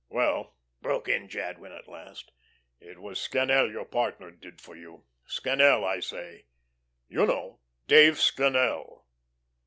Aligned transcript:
"Well," 0.09 0.55
broke 0.81 1.07
in 1.07 1.29
Jadwin, 1.29 1.71
at 1.73 1.87
last, 1.87 2.31
"it 2.79 2.97
was 2.97 3.19
Scannel 3.21 3.69
your 3.71 3.85
partner, 3.85 4.31
did 4.31 4.59
for 4.59 4.75
you. 4.75 5.03
Scannel, 5.27 5.85
I 5.85 5.99
say. 5.99 6.45
You 7.07 7.27
know, 7.27 7.59
Dave 7.85 8.15
Scannel." 8.19 9.05